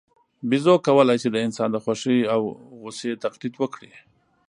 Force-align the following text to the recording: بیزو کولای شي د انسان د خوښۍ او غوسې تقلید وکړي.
بیزو 0.49 0.73
کولای 0.87 1.17
شي 1.23 1.29
د 1.31 1.37
انسان 1.45 1.69
د 1.71 1.77
خوښۍ 1.83 2.19
او 2.33 2.41
غوسې 2.81 3.11
تقلید 3.23 3.53
وکړي. 3.57 3.91